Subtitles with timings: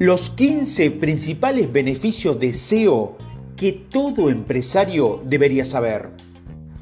[0.00, 3.18] Los 15 principales beneficios de SEO
[3.54, 6.08] que todo empresario debería saber.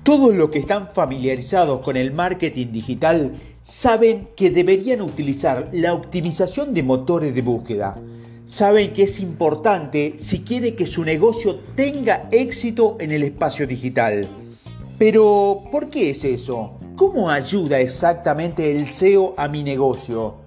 [0.04, 6.73] Todos los que están familiarizados con el marketing digital saben que deberían utilizar la optimización
[6.73, 8.00] de motores de búsqueda.
[8.46, 14.29] Saben que es importante si quiere que su negocio tenga éxito en el espacio digital.
[14.96, 16.79] Pero, ¿por qué es eso?
[16.95, 20.46] ¿Cómo ayuda exactamente el SEO a mi negocio?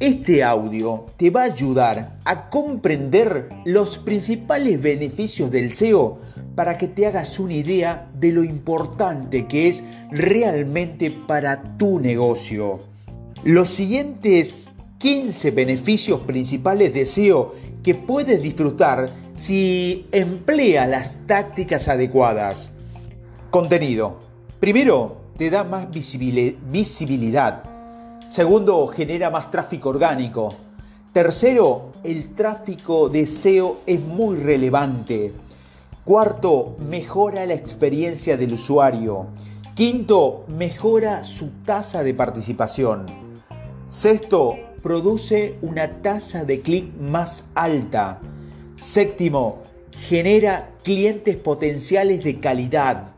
[0.00, 6.18] Este audio te va a ayudar a comprender los principales beneficios del SEO
[6.56, 12.80] para que te hagas una idea de lo importante que es realmente para tu negocio.
[13.44, 22.72] Los siguientes 15 beneficios principales de SEO que puedes disfrutar si emplea las tácticas adecuadas.
[23.50, 24.18] Contenido.
[24.58, 27.73] Primero, te da más visibilidad
[28.26, 30.54] Segundo, genera más tráfico orgánico.
[31.12, 35.32] Tercero, el tráfico de SEO es muy relevante.
[36.04, 39.26] Cuarto, mejora la experiencia del usuario.
[39.74, 43.04] Quinto, mejora su tasa de participación.
[43.88, 48.20] Sexto, produce una tasa de clic más alta.
[48.76, 49.58] Séptimo,
[50.08, 53.08] genera clientes potenciales de calidad.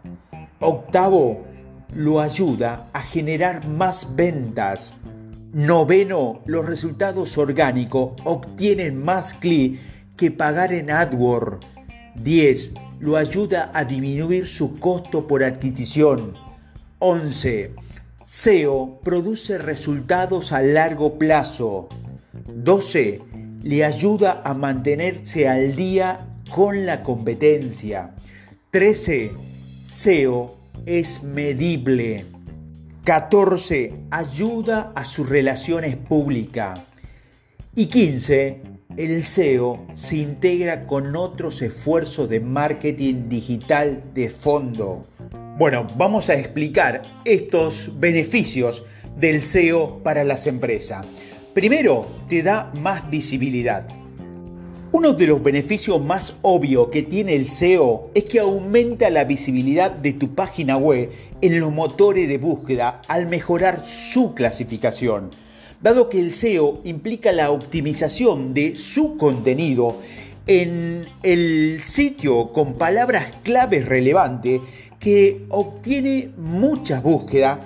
[0.60, 1.45] Octavo,
[1.94, 4.96] lo ayuda a generar más ventas.
[5.52, 9.78] Noveno, los resultados orgánicos obtienen más clic
[10.16, 11.66] que pagar en AdWords.
[12.16, 12.72] 10.
[12.98, 16.34] Lo ayuda a disminuir su costo por adquisición.
[16.98, 17.74] 11.
[18.24, 21.88] SEO produce resultados a largo plazo.
[22.48, 23.20] 12.
[23.62, 28.14] Le ayuda a mantenerse al día con la competencia.
[28.70, 29.32] 13.
[29.84, 32.26] SEO es medible.
[33.04, 33.94] 14.
[34.10, 36.80] Ayuda a sus relaciones públicas.
[37.74, 38.60] Y 15.
[38.96, 45.06] El SEO se integra con otros esfuerzos de marketing digital de fondo.
[45.58, 48.84] Bueno, vamos a explicar estos beneficios
[49.18, 51.06] del SEO para las empresas.
[51.54, 53.88] Primero, te da más visibilidad.
[54.92, 59.90] Uno de los beneficios más obvios que tiene el SEO es que aumenta la visibilidad
[59.90, 61.10] de tu página web
[61.40, 65.32] en los motores de búsqueda al mejorar su clasificación.
[65.82, 69.96] Dado que el SEO implica la optimización de su contenido
[70.46, 74.60] en el sitio con palabras claves relevantes
[75.00, 77.58] que obtiene muchas búsquedas,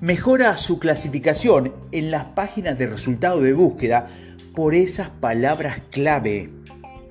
[0.00, 4.06] mejora su clasificación en las páginas de resultado de búsqueda
[4.54, 6.57] por esas palabras clave.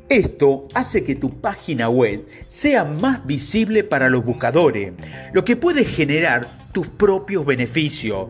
[0.10, 4.94] Esto hace que tu página web sea más visible para los buscadores,
[5.34, 8.30] lo que puede generar tus propios beneficios.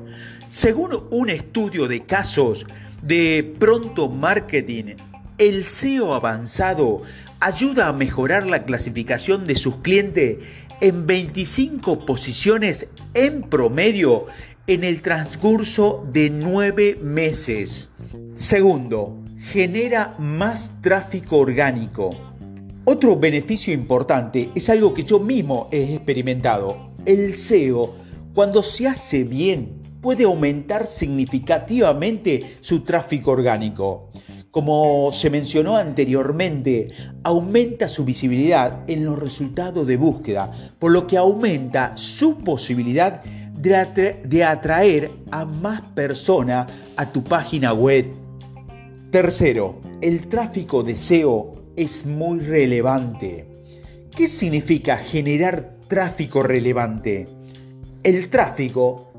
[0.49, 2.65] Según un estudio de casos
[3.03, 4.95] de pronto marketing,
[5.37, 7.03] el SEO avanzado
[7.39, 10.37] ayuda a mejorar la clasificación de sus clientes
[10.81, 14.25] en 25 posiciones en promedio
[14.65, 17.91] en el transcurso de 9 meses.
[18.33, 22.09] Segundo, genera más tráfico orgánico.
[22.83, 26.91] Otro beneficio importante es algo que yo mismo he experimentado.
[27.05, 27.95] El SEO,
[28.33, 34.09] cuando se hace bien, puede aumentar significativamente su tráfico orgánico.
[34.51, 36.89] Como se mencionó anteriormente,
[37.23, 43.23] aumenta su visibilidad en los resultados de búsqueda, por lo que aumenta su posibilidad
[43.57, 48.26] de, atraer a más personas a tu página web
[49.17, 53.47] Tercero, el tráfico de SEO es muy relevante.
[54.15, 57.27] ¿Qué significa generar tráfico relevante?
[58.03, 59.13] El tráfico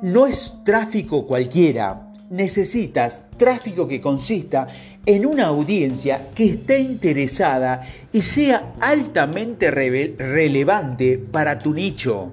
[0.00, 2.10] no es tráfico cualquiera.
[2.30, 4.68] Necesitas tráfico que consista
[5.04, 12.32] en una audiencia que esté interesada y sea altamente relevante para tu nicho.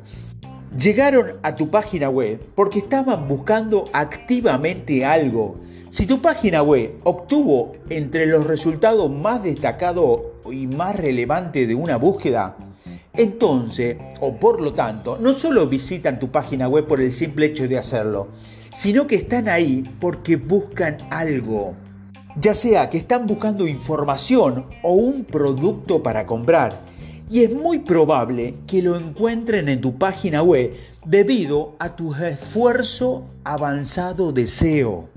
[0.73, 7.73] Llegaron a tu página web porque estaban buscando activamente algo si tu página web obtuvo
[7.89, 10.21] entre los resultados más destacados
[10.51, 12.55] y más relevantes de una búsqueda,
[13.13, 17.67] entonces, o por lo tanto, no solo visitan tu página web por el simple hecho
[17.67, 18.27] de hacerlo,
[18.71, 21.73] sino que están ahí porque buscan algo.
[22.39, 26.81] Ya sea que están buscando información o un producto para comprar.
[27.31, 30.71] Y es muy probable que lo encuentren en tu página web
[31.05, 35.09] debido a tu esfuerzo avanzado de SEO.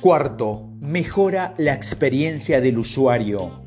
[0.00, 3.60] Cuarto, mejora la experiencia del usuario.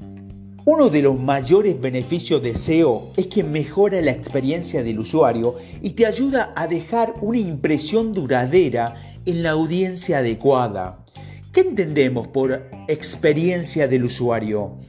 [0.66, 5.54] Uno de los mayores beneficios de SEO es que mejora la experiencia del usuario
[5.84, 8.96] y te ayuda a dejar una impresión duradera
[9.28, 11.06] en la audiencia adecuada.
[11.52, 14.80] ¿Qué entendemos por experiencia del usuario?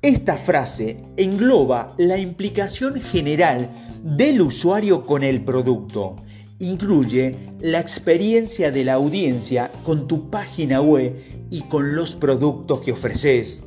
[0.00, 3.68] Esta frase engloba la implicación general
[4.04, 6.14] del usuario con el producto.
[6.60, 11.14] Incluye la experiencia de la audiencia con tu página web
[11.50, 13.62] y con los productos que ofreces.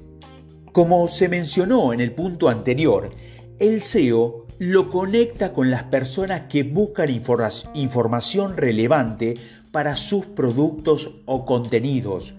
[0.73, 3.11] Como se mencionó en el punto anterior,
[3.59, 7.09] el SEO lo conecta con las personas que buscan
[7.73, 9.35] información relevante
[9.71, 12.35] para sus productos o contenidos.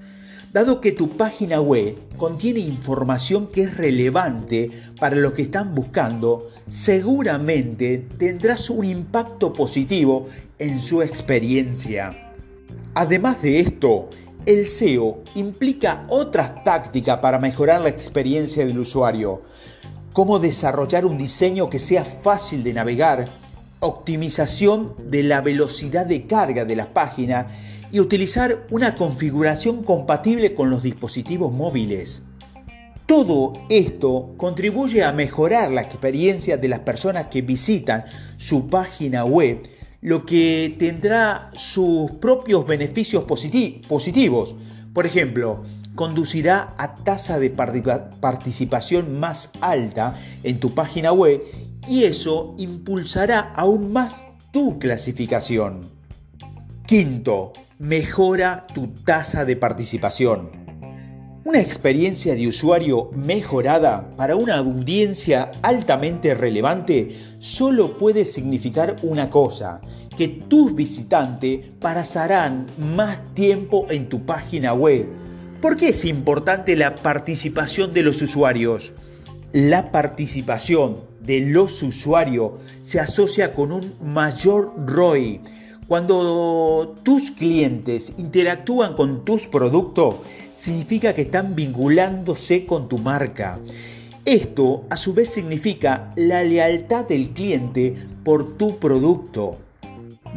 [0.53, 4.71] Dado que tu página web contiene información que es relevante
[5.01, 10.29] para lo que están buscando, seguramente tendrás un impacto positivo
[10.59, 12.35] en su experiencia.
[12.95, 14.09] Además de esto,
[14.45, 19.43] el SEO implica otras tácticas para mejorar la experiencia del usuario,
[20.13, 23.29] como desarrollar un diseño que sea fácil de navegar,
[23.81, 27.49] optimización de la velocidad de carga de la página
[27.91, 32.23] y utilizar una configuración compatible con los dispositivos móviles.
[33.07, 38.05] Todo esto contribuye a mejorar la experiencia de las personas que visitan
[38.37, 39.63] su página web
[40.03, 44.57] lo que tendrá sus propios beneficios positivos.
[44.93, 45.63] Por ejemplo,
[45.95, 51.41] conducirá a tasa de participación más alta en tu página web
[51.89, 55.81] y eso impulsará aún más tu clasificación.
[56.85, 60.62] Quinto, mejora tu tasa de participación.
[61.45, 69.81] Una experiencia de usuario mejorada para una audiencia altamente relevante solo puede significar una cosa,
[70.17, 75.09] que tus visitantes pasarán más tiempo en tu página web.
[75.61, 78.93] ¿Por qué es importante la participación de los usuarios?
[79.51, 82.53] La participación de los usuarios
[82.83, 85.41] se asocia con un mayor ROI.
[85.89, 90.17] Cuando tus clientes interactúan con tus productos,
[90.53, 93.59] significa que están vinculándose con tu marca.
[94.25, 99.57] Esto a su vez significa la lealtad del cliente por tu producto.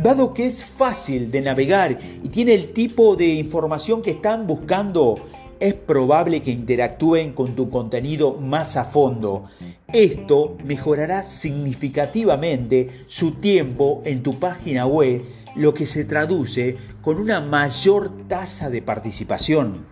[0.01, 5.15] Dado que es fácil de navegar y tiene el tipo de información que están buscando,
[5.59, 9.45] es probable que interactúen con tu contenido más a fondo.
[9.93, 15.21] Esto mejorará significativamente su tiempo en tu página web,
[15.55, 19.85] lo que se traduce con una mayor tasa de participación.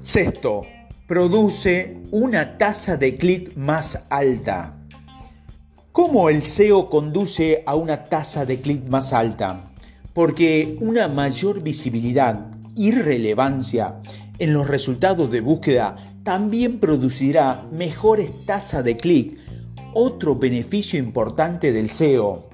[0.00, 0.66] Sexto,
[1.06, 4.78] produce una tasa de clic más alta.
[5.92, 9.72] ¿Cómo el SEO conduce a una tasa de clic más alta?
[10.14, 14.00] Porque una mayor visibilidad y relevancia
[14.38, 19.38] en los resultados de búsqueda también producirá mejores tasas de clic,
[19.94, 22.51] otro beneficio importante del SEO.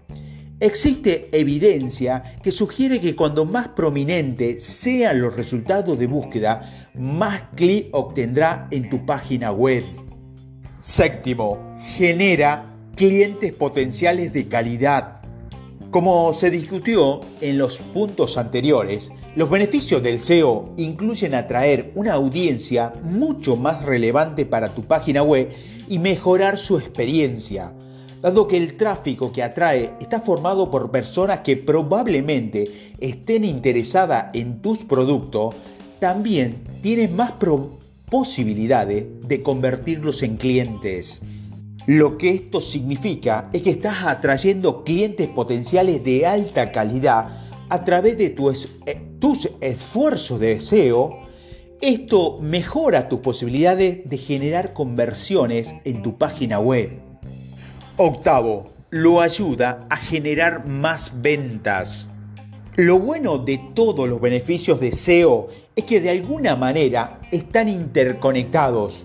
[0.60, 7.86] Existe evidencia que sugiere que cuando más prominentes sean los resultados de búsqueda, más clic
[7.92, 9.84] obtendrá en tu página web.
[10.80, 15.22] Séptimo, genera clientes potenciales de calidad.
[15.92, 22.92] Como se discutió en los puntos anteriores, los beneficios del SEO incluyen atraer una audiencia
[23.04, 25.50] mucho más relevante para tu página web
[25.88, 27.72] y mejorar su experiencia
[28.20, 34.60] dado que el tráfico que atrae está formado por personas que probablemente estén interesadas en
[34.60, 35.54] tus productos,
[36.00, 37.32] también tienes más
[38.10, 41.20] posibilidades de convertirlos en clientes.
[41.86, 47.28] Lo que esto significa es que estás atrayendo clientes potenciales de alta calidad
[47.68, 51.20] a través de eh, tus esfuerzos de SEO.
[51.80, 57.07] Esto mejora tus posibilidades de generar conversiones en tu página web.
[58.00, 62.08] Octavo, lo ayuda a generar más ventas.
[62.76, 69.04] Lo bueno de todos los beneficios de SEO es que de alguna manera están interconectados.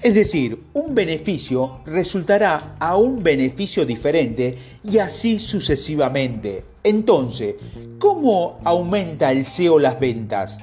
[0.00, 6.64] Es decir, un beneficio resultará a un beneficio diferente y así sucesivamente.
[6.82, 7.56] Entonces,
[7.98, 10.58] ¿cómo aumenta el SEO las ventas?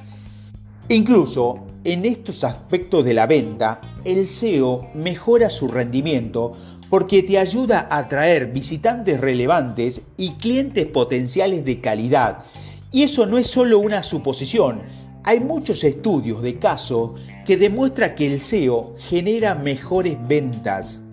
[0.88, 6.54] Incluso en estos aspectos de la venta, el SEO mejora su rendimiento
[6.90, 12.40] porque te ayuda a atraer visitantes relevantes y clientes potenciales de calidad.
[12.92, 14.82] Y eso no es solo una suposición.
[15.24, 17.16] Hay muchos estudios de caso
[17.46, 21.04] que demuestran que el SEO genera mejores ventas.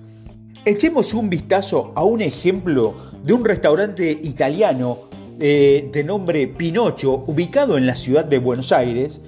[0.65, 7.77] Echemos un vistazo a un ejemplo de un restaurante italiano eh, de nombre Pinocho, ubicado
[7.77, 9.21] en la ciudad de Buenos Aires.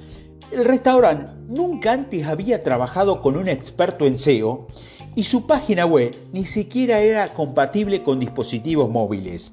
[0.51, 4.69] El restaurante nunca antes había trabajado con un experto en SEO
[5.19, 9.51] y su página web ni siquiera era compatible con dispositivos móviles.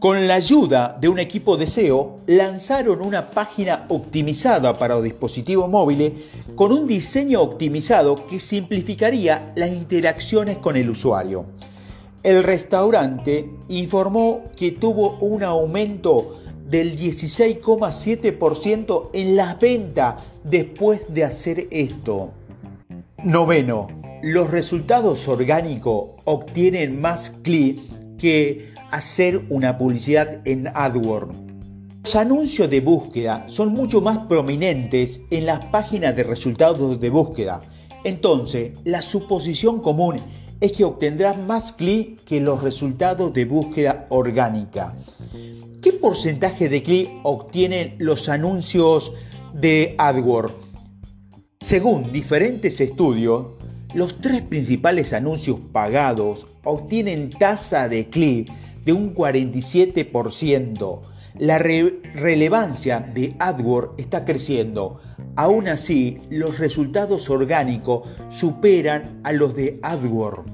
[0.00, 6.14] Con la ayuda de un equipo de SEO, lanzaron una página optimizada para dispositivos móviles
[6.56, 11.46] con un diseño optimizado que simplificaría las interacciones con el usuario.
[12.24, 21.68] El restaurante informó que tuvo un aumento del 16,7% en las ventas después de hacer
[21.70, 22.32] esto.
[23.22, 23.95] Noveno,
[24.26, 27.82] los resultados orgánicos obtienen más clics
[28.18, 31.32] que hacer una publicidad en AdWords.
[32.02, 37.62] Los anuncios de búsqueda son mucho más prominentes en las páginas de resultados de búsqueda.
[38.02, 40.16] Entonces, la suposición común
[40.60, 44.96] es que obtendrás más clics que los resultados de búsqueda orgánica.
[45.80, 49.12] ¿Qué porcentaje de clic obtienen los anuncios
[49.54, 50.52] de AdWords?
[51.60, 53.56] Según diferentes estudios,
[53.96, 58.52] los tres principales anuncios pagados obtienen tasa de clic
[58.84, 61.00] de un 47%.
[61.38, 65.00] La relevancia de AdWords está creciendo.
[65.34, 70.52] Aún así, los resultados orgánicos superan a los de AdWords.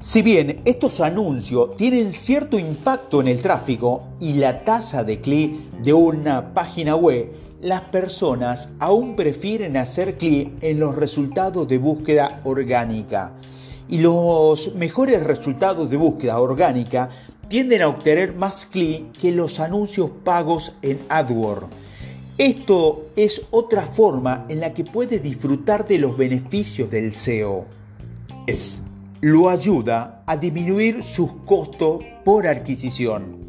[0.00, 5.52] Si bien estos anuncios tienen cierto impacto en el tráfico y la tasa de clic
[5.82, 7.30] de una página web,
[7.64, 13.32] las personas aún prefieren hacer clic en los resultados de búsqueda orgánica.
[13.88, 17.08] Y los mejores resultados de búsqueda orgánica
[17.48, 21.68] tienden a obtener más clic que los anuncios pagos en AdWords.
[22.36, 27.64] Esto es otra forma en la que puede disfrutar de los beneficios del SEO.
[28.46, 28.78] Es
[29.22, 33.43] lo ayuda a disminuir sus costos por adquisición.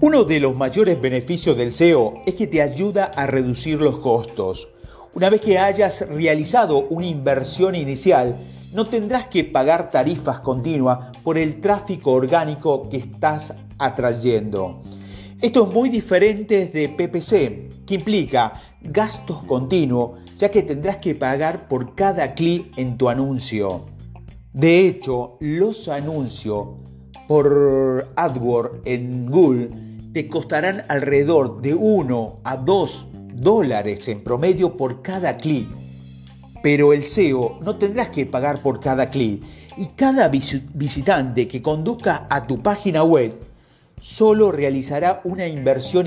[0.00, 4.68] Uno de los mayores beneficios del SEO es que te ayuda a reducir los costos.
[5.14, 8.36] Una vez que hayas realizado una inversión inicial,
[8.72, 14.82] no tendrás que pagar tarifas continuas por el tráfico orgánico que estás atrayendo.
[15.40, 21.68] Esto es muy diferente de PPC, que implica gastos continuos, ya que tendrás que pagar
[21.68, 23.86] por cada clic en tu anuncio.
[24.52, 26.66] De hecho, los anuncios
[27.28, 29.83] por AdWords en Google
[30.14, 35.68] te costarán alrededor de 1 a 2 dólares en promedio por cada clic.
[36.62, 39.42] Pero el SEO no tendrás que pagar por cada clic
[39.76, 43.34] y cada visitante que conduzca a tu página web
[44.00, 46.06] solo realizará una inversión,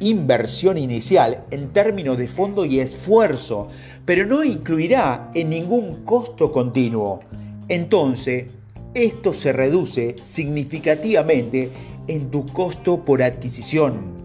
[0.00, 3.68] inversión inicial en términos de fondo y esfuerzo,
[4.04, 7.20] pero no incluirá en ningún costo continuo.
[7.68, 8.44] Entonces,
[8.92, 11.70] esto se reduce significativamente
[12.08, 14.18] en tu costo por adquisición.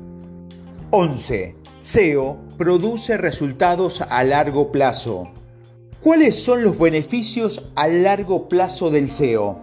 [0.89, 1.55] 11.
[1.79, 5.29] SEO produce resultados a largo plazo.
[6.01, 9.61] ¿Cuáles son los beneficios a largo plazo del SEO?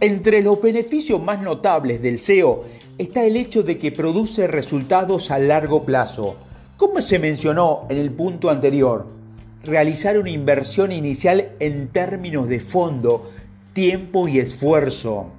[0.00, 2.64] Entre los beneficios más notables del SEO
[2.98, 6.36] está el hecho de que produce resultados a largo plazo.
[6.76, 9.06] Como se mencionó en el punto anterior,
[9.64, 13.30] realizar una inversión inicial en términos de fondo,
[13.72, 15.30] tiempo y esfuerzo.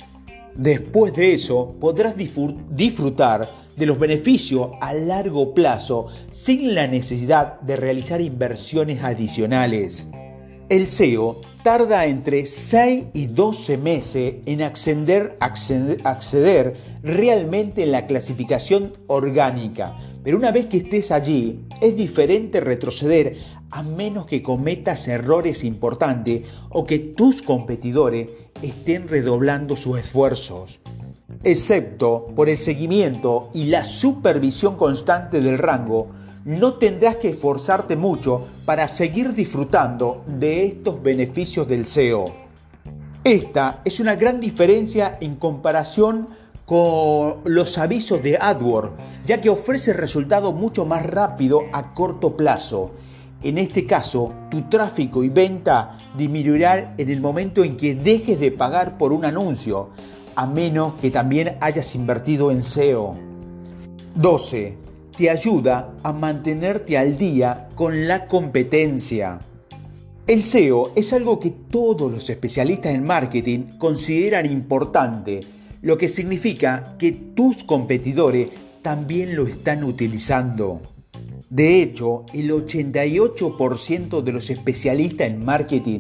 [0.58, 7.76] Después de eso podrás disfrutar de los beneficios a largo plazo sin la necesidad de
[7.76, 10.10] realizar inversiones adicionales.
[10.70, 18.94] El SEO tarda entre 6 y 12 meses en acceder, acceder, realmente en la clasificación
[19.06, 23.38] orgánica, pero una vez que estés allí es diferente retroceder
[23.70, 28.30] a menos que cometas errores importantes o que tus competidores
[28.62, 30.80] estén redoblando sus esfuerzos.
[31.44, 36.08] Excepto por el seguimiento y la supervisión constante del rango,
[36.46, 42.26] no tendrás que esforzarte mucho para seguir disfrutando de estos beneficios del SEO.
[43.24, 46.28] Esta es una gran diferencia en comparación
[46.66, 48.92] con los avisos de AdWords,
[49.26, 52.92] ya que ofrece resultados mucho más rápido a corto plazo
[53.44, 58.52] en este caso, tu tráfico y venta disminuirán en el momento en que dejes de
[58.52, 59.90] pagar por un anuncio,
[60.36, 63.16] a menos que también hayas invertido en SEO.
[64.16, 64.78] 12.
[65.16, 69.40] Te ayuda a mantenerte al día con la competencia.
[70.26, 75.42] El SEO es algo que todos los especialistas en marketing consideran importante,
[75.84, 78.50] lo que significa que tus competidores
[78.82, 80.82] también lo están utilizando.
[81.50, 86.00] De hecho, el 88% de los especialistas en marketing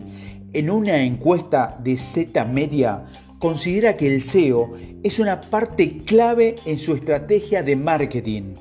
[0.53, 3.05] en una encuesta de Z Media
[3.39, 4.73] considera que el SEO
[5.03, 8.55] es una parte clave en su estrategia de marketing.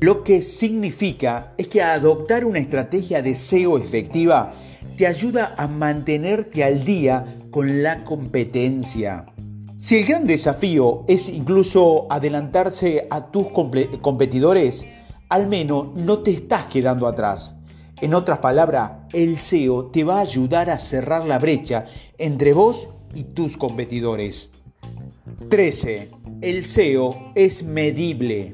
[0.00, 4.54] Lo que significa es que adoptar una estrategia de SEO efectiva
[4.96, 9.26] te ayuda a mantenerte al día con la competencia.
[9.76, 14.84] Si el gran desafío es incluso adelantarse a tus competidores,
[15.30, 17.54] al menos no te estás quedando atrás.
[18.00, 21.86] En otras palabras, el SEO te va a ayudar a cerrar la brecha
[22.18, 24.50] entre vos y tus competidores.
[25.48, 26.10] 13.
[26.42, 28.52] El SEO es medible.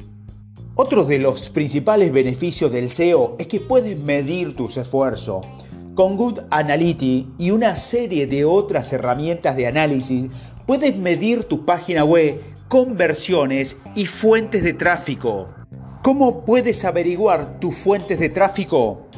[0.75, 5.47] Otro de los principales beneficios del SEO es que puedes medir tus esfuerzos.
[5.95, 10.26] Con Good Analytics y una serie de otras herramientas de análisis,
[10.66, 15.49] puedes medir tu página web, conversiones y fuentes de tráfico.
[16.07, 19.09] ¿Cómo puedes averiguar tus fuentes de tráfico?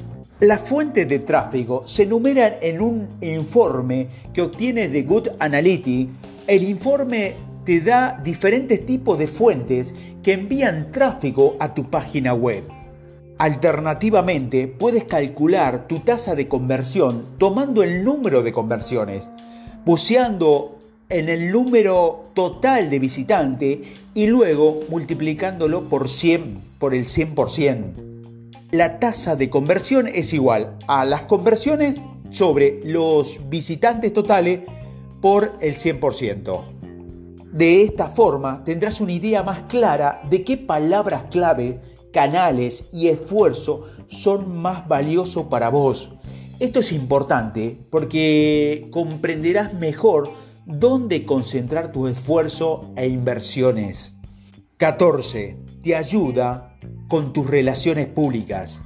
[0.40, 6.10] Las fuentes de tráfico se enumeran en un informe que obtienes de Good Analytics.
[6.46, 7.34] El informe
[7.66, 12.64] te da diferentes tipos de fuentes que envían tráfico a tu página web.
[13.36, 19.30] Alternativamente, puedes calcular tu tasa de conversión tomando el número de conversiones,
[19.84, 20.78] buceando
[21.10, 23.78] en el número total de visitantes
[24.18, 28.08] y luego multiplicándolo por 100 por el 100%
[28.72, 34.60] la tasa de conversión es igual a las conversiones sobre los visitantes totales
[35.22, 36.64] por el 100%.
[37.52, 41.80] De esta forma tendrás una idea más clara de qué palabras clave,
[42.12, 46.10] canales y esfuerzo son más valiosos para vos.
[46.58, 50.30] Esto es importante porque comprenderás mejor
[50.68, 54.14] dónde concentrar tu esfuerzo e inversiones.
[54.76, 55.56] 14.
[55.82, 56.76] Te ayuda
[57.08, 58.82] con tus relaciones públicas.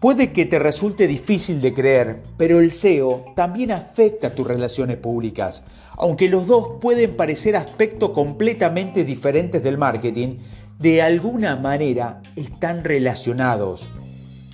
[0.00, 4.96] Puede que te resulte difícil de creer, pero el SEO también afecta a tus relaciones
[4.96, 5.64] públicas.
[5.98, 10.38] Aunque los dos pueden parecer aspectos completamente diferentes del marketing,
[10.78, 13.90] de alguna manera están relacionados.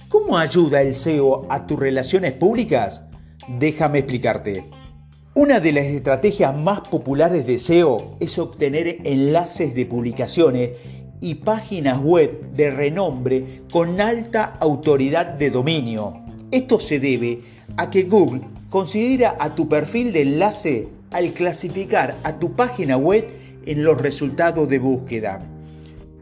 [0.09, 3.03] ¿Cómo ayuda el SEO a tus relaciones públicas?
[3.47, 4.72] Déjame explicarte.
[5.35, 10.73] Una de las estrategias más populares de SEO es obtener enlaces de publicaciones
[11.23, 16.21] y páginas web de renombre con alta autoridad de dominio.
[16.51, 17.41] Esto se debe
[17.79, 23.27] a que Google considera a tu perfil de enlace al clasificar a tu página web
[23.65, 25.41] en los resultados de búsqueda.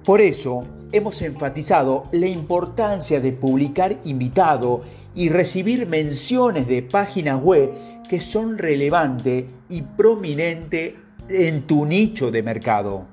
[0.04, 4.82] Por eso, hemos enfatizado la importancia de publicar invitado
[5.16, 7.72] y recibir menciones de páginas web
[8.10, 10.94] que son relevantes y prominentes
[11.28, 13.06] en tu nicho de mercado.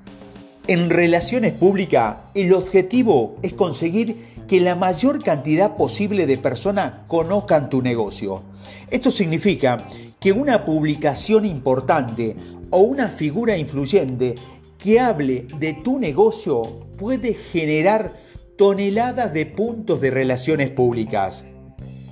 [0.66, 4.16] En relaciones públicas, el objetivo es conseguir
[4.48, 8.42] que la mayor cantidad posible de personas conozcan tu negocio.
[8.90, 9.86] Esto significa
[10.18, 12.34] que una publicación importante
[12.70, 14.34] o una figura influyente
[14.78, 18.16] que hable de tu negocio puede generar
[18.56, 21.44] toneladas de puntos de relaciones públicas.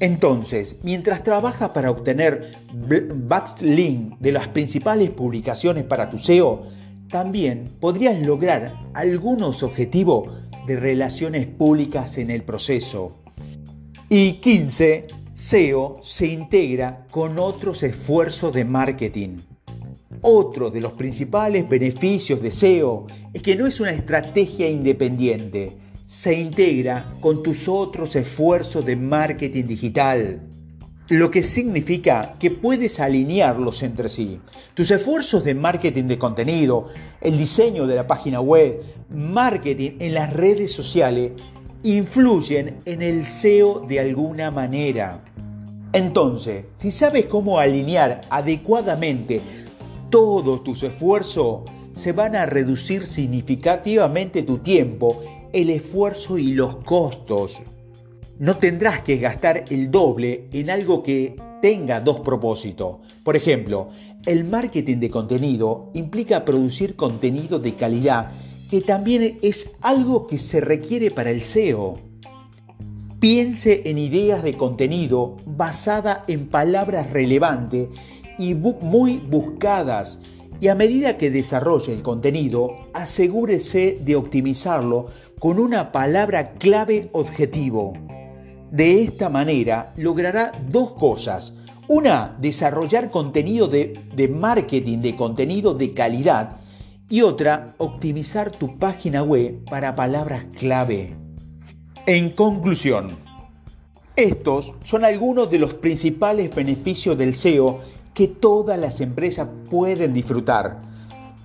[0.01, 6.67] Entonces, mientras trabajas para obtener backlinks de las principales publicaciones para tu SEO,
[7.09, 10.29] también podrías lograr algunos objetivos
[10.67, 13.23] de relaciones públicas en el proceso.
[14.09, 15.07] Y 15.
[15.33, 19.39] SEO se integra con otros esfuerzos de marketing.
[20.23, 26.33] Otro de los principales beneficios de SEO es que no es una estrategia independiente, se
[26.35, 30.41] integra con tus otros esfuerzos de marketing digital
[31.09, 34.41] lo que significa que puedes alinearlos entre sí.
[34.75, 36.89] Tus esfuerzos de marketing de contenido,
[37.21, 41.33] el diseño de la página web, marketing en las redes sociales,
[41.85, 45.23] influyen en el SEO de alguna manera.
[45.93, 49.41] Entonces, si sabes cómo alinear adecuadamente
[50.11, 51.61] todos tus esfuerzos,
[51.95, 57.63] se van a reducir significativamente tu tiempo, el esfuerzo y los costos
[58.39, 62.99] no tendrás que gastar el doble en algo que tenga dos propósitos.
[63.25, 63.89] Por ejemplo,
[64.27, 68.31] el marketing de contenido implica producir contenido de calidad,
[68.71, 71.99] que también es algo que se requiere para el SEO.
[73.21, 77.89] Piense en ideas de contenido basada en palabras relevantes
[78.39, 80.19] y muy buscadas
[80.61, 85.07] y a medida que desarrolle el contenido, asegúrese de optimizarlo
[85.39, 87.93] con una palabra clave objetivo.
[88.71, 91.55] De esta manera logrará dos cosas.
[91.89, 96.57] Una, desarrollar contenido de, marketing de contenido de calidad.
[97.09, 101.15] Y otra, optimizar tu página web para palabras clave.
[102.07, 103.17] En conclusión,
[104.17, 107.81] estos son algunos de los principales beneficios del SEO
[108.17, 110.81] que todas las empresas pueden disfrutar.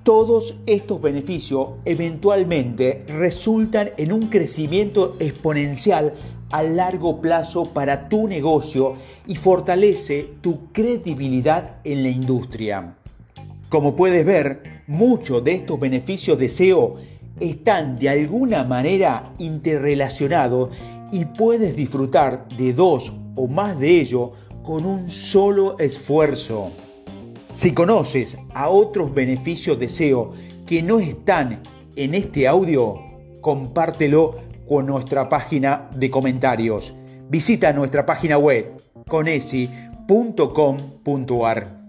[0.02, 6.14] Todos estos beneficios eventualmente resultan en un crecimiento exponencial
[6.50, 8.96] a largo plazo para tu negocio
[9.28, 12.96] y fortalece tu credibilidad en la industria.
[13.70, 16.96] Como puedes ver, Muchos de estos beneficios de SEO
[17.40, 20.70] están de alguna manera interrelacionados
[21.14, 24.32] y puedes disfrutar de dos o más de ellos
[24.64, 26.72] con un solo esfuerzo.
[27.52, 30.32] Si conoces a otros beneficios de SEO
[30.66, 31.62] que no están
[31.96, 33.00] en este audio,
[33.42, 36.94] compártelo con nuestra página de comentarios.
[37.30, 41.81] Visita nuestra página web conesi.com.ar.